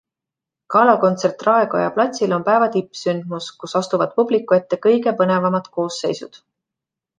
Galakontsert 0.75 1.43
Raekoja 1.47 1.91
platsil 1.97 2.33
on 2.39 2.45
päeva 2.47 2.71
tippsündmus, 2.77 3.51
kus 3.65 3.77
astuvad 3.83 4.17
publiku 4.19 4.59
ette 4.59 4.83
kõige 4.89 5.17
põnevamad 5.23 5.73
koosseisud. 5.79 6.45